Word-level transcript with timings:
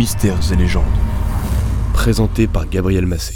mystères 0.00 0.40
et 0.50 0.56
légendes. 0.56 0.96
Présenté 1.92 2.46
par 2.46 2.66
Gabriel 2.66 3.04
Massé. 3.04 3.34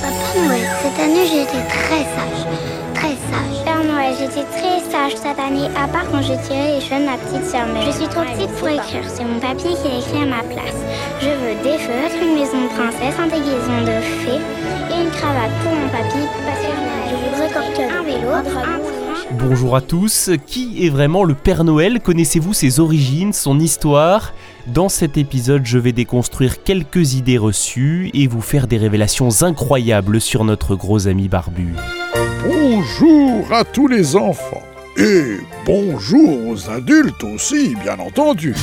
Papa 0.00 0.46
Noël, 0.46 0.70
cette 0.80 1.00
année 1.02 1.26
j'ai 1.26 1.42
été 1.42 1.58
très 1.66 2.04
sage. 2.14 2.46
Très 2.94 3.16
sage. 3.26 3.64
Père 3.64 3.82
Noël, 3.82 4.14
j'étais 4.16 4.46
très 4.54 4.78
sage 4.92 5.16
cette 5.16 5.40
année, 5.40 5.66
à 5.74 5.88
part 5.88 6.06
quand 6.12 6.22
j'ai 6.22 6.38
tiré 6.46 6.78
les 6.78 6.80
cheveux 6.80 7.00
de 7.00 7.10
ma 7.10 7.18
petite 7.18 7.44
sœur. 7.50 7.66
Mais 7.74 7.82
je 7.86 7.90
suis 7.98 8.06
trop 8.06 8.22
petite 8.22 8.54
pour 8.60 8.68
écrire, 8.68 9.02
c'est 9.12 9.24
mon 9.24 9.40
papy 9.40 9.74
qui 9.74 9.88
a 9.90 9.98
écrit 9.98 10.22
à 10.22 10.30
ma 10.36 10.44
place. 10.46 10.78
Je 11.18 11.34
veux 11.34 11.56
des 11.66 11.78
feutres, 11.82 12.22
une 12.22 12.38
maison 12.38 12.62
de 12.62 12.70
princesse, 12.78 13.18
un 13.18 13.26
déguisement 13.26 13.82
de 13.82 13.98
fée 14.22 14.38
et 14.38 14.98
une 15.02 15.10
cravate 15.18 15.54
pour 15.66 15.74
mon 15.74 15.88
papy 15.90 16.22
parce 16.46 16.62
que 16.62 16.74
je 17.10 17.14
voudrais 17.26 17.90
un 17.90 18.02
vélo, 18.06 18.30
un 18.30 18.44
train. 18.44 18.93
Bonjour 19.32 19.74
à 19.74 19.80
tous, 19.80 20.30
qui 20.46 20.84
est 20.84 20.90
vraiment 20.90 21.24
le 21.24 21.34
Père 21.34 21.64
Noël? 21.64 22.00
Connaissez-vous 22.00 22.52
ses 22.52 22.78
origines, 22.78 23.32
son 23.32 23.58
histoire? 23.58 24.34
Dans 24.66 24.90
cet 24.90 25.16
épisode, 25.16 25.64
je 25.64 25.78
vais 25.78 25.92
déconstruire 25.92 26.62
quelques 26.62 27.14
idées 27.14 27.38
reçues 27.38 28.10
et 28.12 28.26
vous 28.26 28.42
faire 28.42 28.66
des 28.66 28.76
révélations 28.76 29.42
incroyables 29.42 30.20
sur 30.20 30.44
notre 30.44 30.76
gros 30.76 31.08
ami 31.08 31.28
barbu. 31.28 31.74
Bonjour 32.46 33.50
à 33.50 33.64
tous 33.64 33.88
les 33.88 34.14
enfants. 34.14 34.62
Et 34.98 35.38
bonjour 35.64 36.48
aux 36.48 36.70
adultes 36.70 37.24
aussi, 37.24 37.74
bien 37.82 37.98
entendu. 37.98 38.54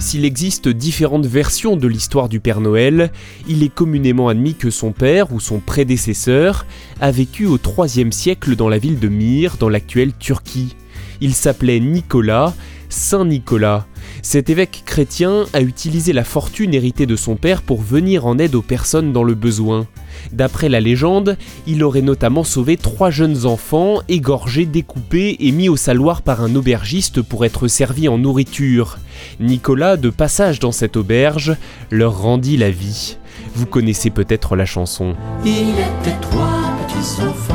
S'il 0.00 0.24
existe 0.24 0.68
différentes 0.68 1.26
versions 1.26 1.76
de 1.76 1.88
l'histoire 1.88 2.28
du 2.28 2.38
Père 2.38 2.60
Noël, 2.60 3.10
il 3.48 3.64
est 3.64 3.74
communément 3.74 4.28
admis 4.28 4.54
que 4.54 4.70
son 4.70 4.92
père 4.92 5.32
ou 5.32 5.40
son 5.40 5.58
prédécesseur 5.58 6.66
a 7.00 7.10
vécu 7.10 7.46
au 7.46 7.58
IIIe 7.58 8.12
siècle 8.12 8.54
dans 8.54 8.68
la 8.68 8.78
ville 8.78 9.00
de 9.00 9.08
Myre, 9.08 9.56
dans 9.58 9.68
l'actuelle 9.68 10.12
Turquie. 10.16 10.76
Il 11.20 11.34
s'appelait 11.34 11.80
Nicolas, 11.80 12.54
Saint 12.88 13.24
Nicolas. 13.24 13.86
Cet 14.22 14.50
évêque 14.50 14.82
chrétien 14.84 15.44
a 15.52 15.60
utilisé 15.60 16.12
la 16.12 16.24
fortune 16.24 16.74
héritée 16.74 17.06
de 17.06 17.16
son 17.16 17.36
père 17.36 17.62
pour 17.62 17.80
venir 17.80 18.26
en 18.26 18.38
aide 18.38 18.54
aux 18.54 18.62
personnes 18.62 19.12
dans 19.12 19.22
le 19.22 19.34
besoin. 19.34 19.86
D'après 20.32 20.68
la 20.68 20.80
légende, 20.80 21.36
il 21.66 21.84
aurait 21.84 22.02
notamment 22.02 22.44
sauvé 22.44 22.76
trois 22.76 23.10
jeunes 23.10 23.46
enfants, 23.46 24.00
égorgés, 24.08 24.66
découpés 24.66 25.36
et 25.40 25.52
mis 25.52 25.68
au 25.68 25.76
saloir 25.76 26.22
par 26.22 26.42
un 26.42 26.54
aubergiste 26.54 27.22
pour 27.22 27.44
être 27.44 27.68
servis 27.68 28.08
en 28.08 28.18
nourriture. 28.18 28.98
Nicolas, 29.40 29.96
de 29.96 30.10
passage 30.10 30.58
dans 30.58 30.72
cette 30.72 30.96
auberge, 30.96 31.56
leur 31.90 32.20
rendit 32.20 32.56
la 32.56 32.70
vie. 32.70 33.16
Vous 33.54 33.66
connaissez 33.66 34.10
peut-être 34.10 34.56
la 34.56 34.66
chanson. 34.66 35.14
Il 35.44 35.70
était 35.70 36.18
trois 36.20 36.76
petits 36.86 37.22
enfants 37.22 37.54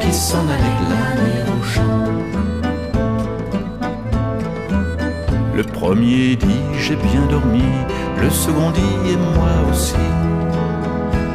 qui 0.00 0.12
s'en 0.12 0.46
allaient 0.46 1.50
au 1.50 1.64
champ. 1.64 2.01
Le 5.62 5.68
premier 5.68 6.34
dit 6.34 6.60
j'ai 6.76 6.96
bien 6.96 7.24
dormi, 7.30 7.62
le 8.20 8.28
second 8.30 8.72
dit 8.72 9.12
et 9.12 9.16
moi 9.16 9.70
aussi. 9.70 9.94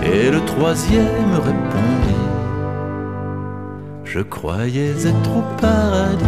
Et 0.03 0.30
le 0.30 0.44
troisième 0.44 1.34
répondit 1.34 2.25
Je 4.03 4.19
croyais 4.19 4.89
être 5.08 5.30
au 5.30 5.61
paradis. 5.61 6.25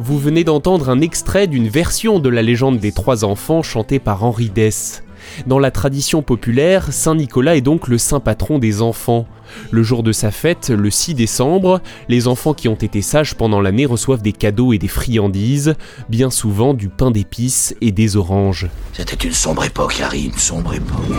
Vous 0.00 0.18
venez 0.18 0.42
d'entendre 0.42 0.90
un 0.90 1.00
extrait 1.00 1.46
d'une 1.46 1.68
version 1.68 2.18
de 2.18 2.28
la 2.28 2.42
légende 2.42 2.80
des 2.80 2.90
trois 2.90 3.24
enfants 3.24 3.62
chantée 3.62 4.00
par 4.00 4.24
Henri 4.24 4.50
Dess. 4.50 5.04
Dans 5.46 5.60
la 5.60 5.70
tradition 5.70 6.22
populaire, 6.22 6.92
Saint 6.92 7.14
Nicolas 7.14 7.54
est 7.54 7.60
donc 7.60 7.86
le 7.86 7.96
saint 7.96 8.20
patron 8.20 8.58
des 8.58 8.82
enfants. 8.82 9.28
Le 9.70 9.82
jour 9.82 10.02
de 10.02 10.12
sa 10.12 10.30
fête, 10.30 10.70
le 10.70 10.90
6 10.90 11.14
décembre, 11.14 11.80
les 12.08 12.28
enfants 12.28 12.54
qui 12.54 12.68
ont 12.68 12.74
été 12.74 13.02
sages 13.02 13.34
pendant 13.34 13.60
l'année 13.60 13.86
reçoivent 13.86 14.22
des 14.22 14.32
cadeaux 14.32 14.72
et 14.72 14.78
des 14.78 14.88
friandises, 14.88 15.74
bien 16.08 16.30
souvent 16.30 16.74
du 16.74 16.88
pain 16.88 17.10
d'épices 17.10 17.74
et 17.80 17.92
des 17.92 18.16
oranges. 18.16 18.68
C'était 18.92 19.26
une 19.26 19.32
sombre 19.32 19.64
époque, 19.64 20.00
Harry, 20.02 20.24
une 20.24 20.38
sombre 20.38 20.74
époque. 20.74 21.16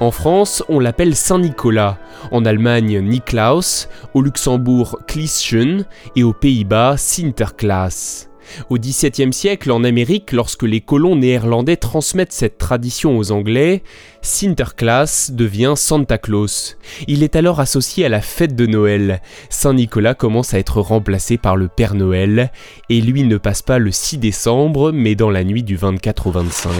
En 0.00 0.12
France, 0.12 0.62
on 0.68 0.78
l'appelle 0.78 1.16
Saint 1.16 1.40
Nicolas, 1.40 1.98
en 2.30 2.44
Allemagne 2.44 3.00
Niklaus, 3.00 3.88
au 4.14 4.22
Luxembourg 4.22 4.98
Klischen 5.08 5.84
et 6.14 6.22
aux 6.22 6.32
Pays-Bas 6.32 6.96
Sinterklaas. 6.96 8.27
Au 8.70 8.78
XVIIe 8.78 9.32
siècle, 9.32 9.70
en 9.70 9.84
Amérique, 9.84 10.32
lorsque 10.32 10.62
les 10.62 10.80
colons 10.80 11.16
néerlandais 11.16 11.76
transmettent 11.76 12.32
cette 12.32 12.58
tradition 12.58 13.16
aux 13.16 13.32
Anglais, 13.32 13.82
Sinterklaas 14.22 15.30
devient 15.32 15.74
Santa 15.76 16.18
Claus. 16.18 16.76
Il 17.06 17.22
est 17.22 17.36
alors 17.36 17.60
associé 17.60 18.04
à 18.04 18.08
la 18.08 18.20
fête 18.20 18.56
de 18.56 18.66
Noël. 18.66 19.20
Saint 19.50 19.74
Nicolas 19.74 20.14
commence 20.14 20.54
à 20.54 20.58
être 20.58 20.80
remplacé 20.80 21.38
par 21.38 21.56
le 21.56 21.68
Père 21.68 21.94
Noël, 21.94 22.50
et 22.88 23.00
lui 23.00 23.24
ne 23.24 23.36
passe 23.36 23.62
pas 23.62 23.78
le 23.78 23.90
6 23.90 24.18
décembre, 24.18 24.92
mais 24.92 25.14
dans 25.14 25.30
la 25.30 25.44
nuit 25.44 25.62
du 25.62 25.76
24 25.76 26.26
au 26.26 26.30
25. 26.30 26.72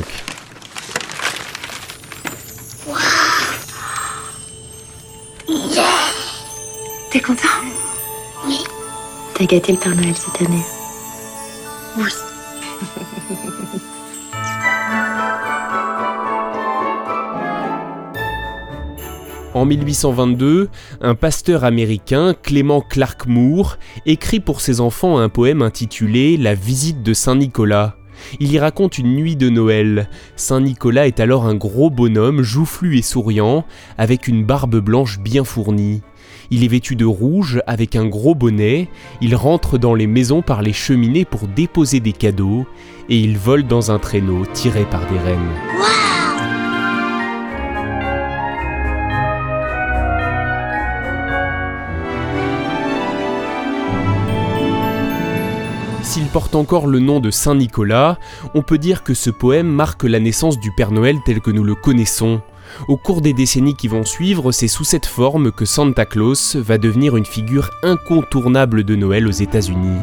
T'es 7.11 7.21
content? 7.21 7.49
Oui. 8.47 8.59
T'as 9.35 9.47
gâté 9.47 9.73
le 9.73 9.79
Père 9.79 9.97
Noël 9.97 10.15
cette 10.15 10.47
année? 10.47 10.63
En 19.55 19.65
1822, 19.65 20.69
un 21.01 21.15
pasteur 21.15 21.65
américain, 21.65 22.35
Clément 22.43 22.81
Clark 22.81 23.27
Moore, 23.27 23.79
écrit 24.07 24.41
pour 24.41 24.61
ses 24.61 24.81
enfants 24.81 25.19
un 25.19 25.29
poème 25.29 25.63
intitulé 25.63 26.37
La 26.37 26.55
visite 26.55 27.03
de 27.03 27.13
Saint 27.13 27.35
Nicolas. 27.35 27.97
Il 28.41 28.53
y 28.53 28.59
raconte 28.59 28.99
une 28.99 29.15
nuit 29.15 29.37
de 29.37 29.49
Noël. 29.49 30.09
Saint 30.37 30.61
Nicolas 30.61 31.07
est 31.07 31.21
alors 31.21 31.47
un 31.47 31.55
gros 31.55 31.91
bonhomme, 31.91 32.43
joufflu 32.43 32.99
et 32.99 33.03
souriant, 33.03 33.65
avec 33.97 34.29
une 34.29 34.45
barbe 34.45 34.77
blanche 34.77 35.19
bien 35.19 35.45
fournie. 35.45 36.03
Il 36.51 36.65
est 36.65 36.69
vêtu 36.69 36.97
de 36.97 37.05
rouge 37.05 37.61
avec 37.67 37.95
un 37.95 38.07
gros 38.07 38.35
bonnet, 38.35 38.89
il 39.21 39.37
rentre 39.37 39.77
dans 39.77 39.95
les 39.95 40.07
maisons 40.07 40.41
par 40.41 40.63
les 40.63 40.73
cheminées 40.73 41.27
pour 41.27 41.47
déposer 41.47 42.01
des 42.01 42.15
cadeaux, 42.15 42.67
et 43.11 43.19
il 43.19 43.37
vole 43.37 43.67
dans 43.67 43.91
un 43.91 43.99
traîneau 43.99 44.47
tiré 44.55 44.87
par 44.87 45.03
des 45.11 45.19
rennes. 45.19 45.39
S'il 56.03 56.25
porte 56.29 56.55
encore 56.55 56.87
le 56.87 56.99
nom 56.99 57.21
de 57.21 57.31
Saint 57.31 57.57
Nicolas, 57.57 58.19
on 58.55 58.63
peut 58.63 58.79
dire 58.79 59.05
que 59.05 59.13
ce 59.13 59.29
poème 59.29 59.69
marque 59.69 60.05
la 60.05 60.19
naissance 60.19 60.59
du 60.59 60.73
Père 60.73 60.93
Noël 60.93 61.17
tel 61.27 61.43
que 61.43 61.51
nous 61.51 61.65
le 61.65 61.75
connaissons. 61.75 62.41
Au 62.87 62.97
cours 62.97 63.21
des 63.21 63.33
décennies 63.33 63.75
qui 63.75 63.89
vont 63.89 64.05
suivre, 64.05 64.53
c'est 64.53 64.69
sous 64.69 64.85
cette 64.85 65.07
forme 65.07 65.53
que 65.53 65.65
Santa 65.65 66.07
Claus 66.07 66.57
va 66.57 66.79
devenir 66.79 67.17
une 67.17 67.27
figure 67.27 67.71
incontournable 67.83 68.85
de 68.85 68.97
Noël 68.97 69.27
aux 69.27 69.33
États-Unis. 69.33 69.99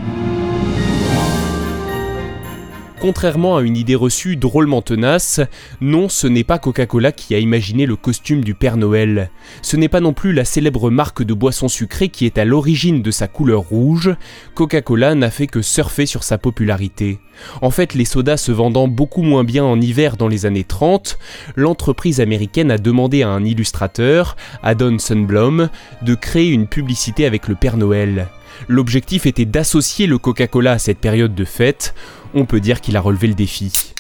Contrairement 3.06 3.58
à 3.58 3.62
une 3.62 3.78
idée 3.78 3.94
reçue 3.94 4.36
drôlement 4.36 4.82
tenace, 4.82 5.40
non, 5.80 6.10
ce 6.10 6.26
n'est 6.26 6.44
pas 6.44 6.58
Coca-Cola 6.58 7.12
qui 7.12 7.36
a 7.36 7.38
imaginé 7.38 7.86
le 7.86 7.96
costume 7.96 8.44
du 8.44 8.56
Père 8.56 8.78
Noël. 8.78 9.30
Ce 9.62 9.78
n'est 9.78 9.90
pas 9.90 10.00
non 10.00 10.12
plus 10.12 10.34
la 10.34 10.44
célèbre 10.44 10.90
marque 10.90 11.22
de 11.22 11.36
boisson 11.36 11.68
sucrée 11.68 12.10
qui 12.10 12.26
est 12.26 12.40
à 12.40 12.46
l'origine 12.46 13.04
de 13.04 13.12
sa 13.12 13.28
couleur 13.28 13.62
rouge. 13.62 14.16
Coca-Cola 14.56 15.14
n'a 15.14 15.30
fait 15.30 15.46
que 15.46 15.62
surfer 15.62 16.08
sur 16.08 16.24
sa 16.24 16.40
popularité. 16.40 17.20
En 17.62 17.70
fait, 17.70 17.94
les 17.94 18.06
sodas 18.06 18.38
se 18.38 18.52
vendant 18.52 18.88
beaucoup 18.88 19.22
moins 19.22 19.44
bien 19.44 19.64
en 19.64 19.80
hiver 19.80 20.18
dans 20.18 20.28
les 20.28 20.48
années 20.48 20.64
30, 20.64 21.20
l'entreprise 21.56 22.20
américaine 22.22 22.72
a 22.72 22.80
demandé 22.80 23.22
à 23.22 23.30
un 23.30 23.46
illustrateur, 23.46 24.36
Adon 24.64 24.98
Sunblom, 24.98 25.70
de 26.02 26.16
créer 26.16 26.50
une 26.50 26.66
publicité 26.66 27.28
avec 27.28 27.48
le 27.50 27.54
Père 27.54 27.78
Noël. 27.78 28.30
L'objectif 28.68 29.26
était 29.26 29.46
d'associer 29.46 30.08
le 30.08 30.18
Coca-Cola 30.18 30.74
à 30.74 30.80
cette 30.80 31.00
période 31.00 31.36
de 31.36 31.46
fête. 31.46 31.94
On 32.34 32.46
peut 32.46 32.60
dire 32.60 32.82
qu'il 32.82 32.98
a 32.98 33.02
relevé 33.02 33.28
le 33.28 33.34
défi. 33.34 33.94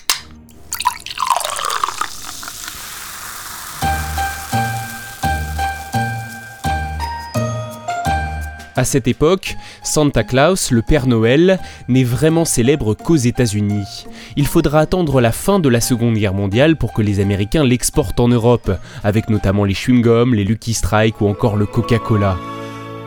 À 8.77 8.83
cette 8.83 9.07
époque, 9.07 9.55
Santa 9.83 10.25
Claus, 10.25 10.71
le 10.71 10.81
Père 10.81 11.07
Noël, 11.07 11.59
n'est 11.87 12.03
vraiment 12.03 12.43
célèbre 12.43 12.93
qu'aux 12.93 13.15
États-Unis. 13.15 14.05
Il 14.35 14.47
faudra 14.47 14.81
attendre 14.81 15.21
la 15.21 15.31
fin 15.31 15.59
de 15.59 15.69
la 15.69 15.79
Seconde 15.79 16.15
Guerre 16.15 16.33
mondiale 16.33 16.75
pour 16.75 16.91
que 16.91 17.01
les 17.01 17.21
Américains 17.21 17.63
l'exportent 17.63 18.19
en 18.19 18.27
Europe, 18.27 18.69
avec 19.01 19.29
notamment 19.29 19.63
les 19.63 19.73
chewing-gums, 19.73 20.35
les 20.35 20.43
Lucky 20.43 20.73
Strike 20.73 21.21
ou 21.21 21.27
encore 21.27 21.55
le 21.55 21.65
Coca-Cola. 21.65 22.37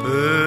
Petit 0.01 0.38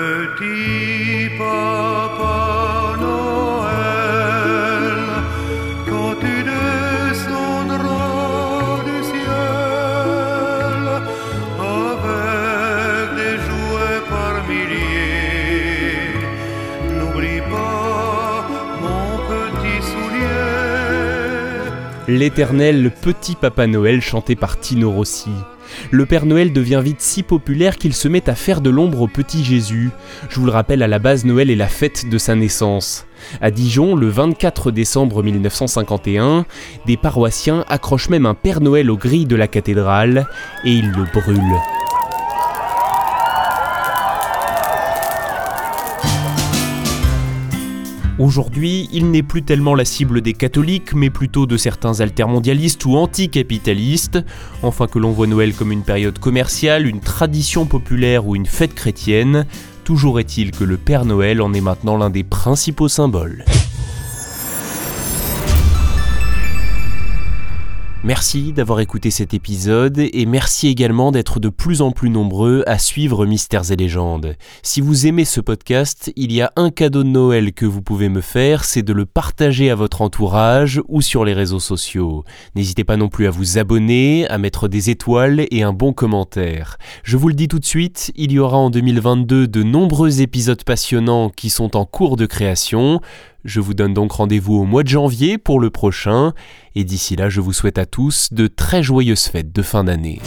L'éternel 22.08 22.92
petit 23.02 23.36
Papa 23.36 23.68
Noël 23.68 24.02
chanté 24.02 24.36
par 24.36 24.60
Tino 24.60 24.90
Rossi. 24.90 25.30
Le 25.92 26.08
Père 26.08 26.26
Noël 26.26 26.52
devient 26.52 26.82
vite 26.84 27.00
si 27.00 27.22
populaire 27.22 27.78
qu'il 27.78 27.94
se 27.94 28.08
met 28.08 28.28
à 28.28 28.34
faire 28.34 28.60
de 28.60 28.72
l'ombre 28.72 29.02
au 29.02 29.08
petit 29.08 29.44
Jésus. 29.44 29.92
Je 30.30 30.40
vous 30.40 30.48
le 30.48 30.52
rappelle, 30.52 30.82
à 30.82 30.88
la 30.88 30.98
base, 30.98 31.26
Noël 31.26 31.52
est 31.52 31.56
la 31.56 31.68
fête 31.68 32.10
de 32.10 32.18
sa 32.18 32.34
naissance. 32.34 33.06
À 33.40 33.52
Dijon, 33.52 33.96
le 33.96 34.10
24 34.10 34.72
décembre 34.72 35.22
1951, 35.22 36.46
des 36.88 36.98
paroissiens 36.98 37.66
accrochent 37.70 38.10
même 38.10 38.26
un 38.26 38.34
Père 38.34 38.62
Noël 38.62 38.90
aux 38.90 38.98
grilles 38.98 39.28
de 39.28 39.36
la 39.36 39.48
cathédrale 39.48 40.28
et 40.66 40.72
ils 40.72 40.92
le 40.92 41.06
brûlent. 41.14 41.81
Aujourd'hui, 48.22 48.88
il 48.94 49.10
n'est 49.10 49.24
plus 49.24 49.42
tellement 49.42 49.74
la 49.74 49.84
cible 49.84 50.22
des 50.22 50.34
catholiques, 50.34 50.94
mais 50.94 51.10
plutôt 51.10 51.48
de 51.48 51.58
certains 51.58 52.02
altermondialistes 52.02 52.86
ou 52.86 52.96
anticapitalistes, 52.96 54.20
enfin 54.62 54.86
que 54.86 55.00
l'on 55.00 55.10
voit 55.10 55.26
Noël 55.26 55.56
comme 55.56 55.72
une 55.72 55.82
période 55.82 56.20
commerciale, 56.20 56.86
une 56.86 57.00
tradition 57.00 57.66
populaire 57.66 58.28
ou 58.28 58.36
une 58.36 58.46
fête 58.46 58.76
chrétienne, 58.76 59.48
toujours 59.86 60.20
est-il 60.20 60.52
que 60.52 60.64
le 60.64 60.78
Père 60.78 61.04
Noël 61.04 61.42
en 61.42 61.52
est 61.52 61.62
maintenant 61.62 61.98
l'un 61.98 62.12
des 62.12 62.24
principaux 62.24 62.90
symboles. 62.90 63.44
Merci 68.04 68.52
d'avoir 68.52 68.80
écouté 68.80 69.12
cet 69.12 69.36
épisode 69.36 70.00
et 70.00 70.26
merci 70.26 70.68
également 70.68 71.12
d'être 71.12 71.40
de 71.40 71.50
plus 71.50 71.84
en 71.84 71.92
plus 71.92 72.10
nombreux 72.10 72.64
à 72.66 72.80
suivre 72.80 73.28
Mystères 73.28 73.72
et 73.72 73.76
légendes. 73.76 74.36
Si 74.64 74.82
vous 74.82 75.06
aimez 75.06 75.24
ce 75.24 75.40
podcast, 75.40 76.12
il 76.16 76.32
y 76.32 76.42
a 76.42 76.52
un 76.56 76.72
cadeau 76.72 77.04
de 77.04 77.10
Noël 77.10 77.54
que 77.54 77.68
vous 77.68 77.84
pouvez 77.84 78.10
me 78.10 78.22
faire, 78.22 78.64
c'est 78.64 78.82
de 78.82 78.92
le 78.92 79.06
partager 79.06 79.70
à 79.70 79.76
votre 79.76 80.02
entourage 80.02 80.82
ou 80.88 81.04
sur 81.04 81.26
les 81.26 81.34
réseaux 81.34 81.60
sociaux. 81.60 82.24
N'hésitez 82.56 82.84
pas 82.84 82.98
non 82.98 83.08
plus 83.08 83.28
à 83.28 83.30
vous 83.30 83.60
abonner, 83.60 84.28
à 84.30 84.40
mettre 84.40 84.68
des 84.68 84.90
étoiles 84.90 85.46
et 85.52 85.62
un 85.62 85.72
bon 85.72 85.94
commentaire. 85.94 86.78
Je 87.04 87.18
vous 87.18 87.28
le 87.28 87.36
dis 87.36 87.48
tout 87.48 87.60
de 87.60 87.66
suite, 87.66 88.12
il 88.16 88.32
y 88.32 88.40
aura 88.40 88.58
en 88.58 88.72
2022 88.72 89.48
de 89.48 89.62
nombreux 89.62 90.22
épisodes 90.22 90.64
passionnants 90.64 91.30
qui 91.30 91.52
sont 91.52 91.78
en 91.78 91.86
cours 91.86 92.18
de 92.18 92.26
création. 92.26 93.00
Je 93.44 93.60
vous 93.60 93.74
donne 93.74 93.94
donc 93.94 94.12
rendez-vous 94.12 94.56
au 94.56 94.66
mois 94.66 94.84
de 94.84 94.90
janvier 94.90 95.38
pour 95.38 95.60
le 95.60 95.70
prochain, 95.70 96.34
et 96.76 96.84
d'ici 96.84 97.16
là 97.16 97.30
je 97.30 97.42
vous 97.42 97.54
souhaite 97.54 97.78
à 97.78 97.86
tous 97.86 98.32
de 98.32 98.48
très 98.48 98.84
joyeuses 98.84 99.26
fêtes 99.26 99.52
de 99.52 99.62
fin 99.62 99.84
d'année. 99.84 100.20